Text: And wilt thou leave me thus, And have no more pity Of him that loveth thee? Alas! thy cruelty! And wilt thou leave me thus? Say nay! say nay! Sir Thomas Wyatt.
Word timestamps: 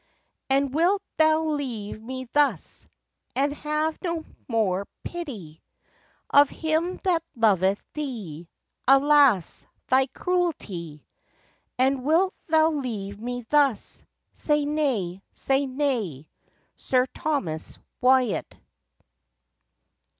And 0.49 0.73
wilt 0.73 1.03
thou 1.17 1.43
leave 1.43 2.01
me 2.01 2.25
thus, 2.33 2.87
And 3.35 3.53
have 3.53 3.99
no 4.01 4.25
more 4.47 4.87
pity 5.03 5.61
Of 6.31 6.49
him 6.49 6.97
that 7.03 7.21
loveth 7.35 7.83
thee? 7.93 8.49
Alas! 8.87 9.63
thy 9.89 10.07
cruelty! 10.07 11.05
And 11.77 12.03
wilt 12.03 12.33
thou 12.49 12.71
leave 12.71 13.21
me 13.21 13.45
thus? 13.47 14.03
Say 14.33 14.65
nay! 14.65 15.21
say 15.33 15.67
nay! 15.67 16.27
Sir 16.77 17.05
Thomas 17.13 17.77
Wyatt. 18.01 18.55